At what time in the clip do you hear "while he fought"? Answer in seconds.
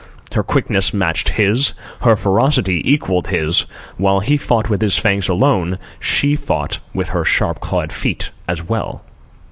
3.97-4.67